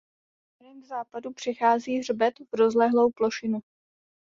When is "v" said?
2.39-2.55